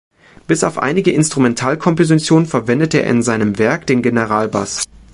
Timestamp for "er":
2.95-3.03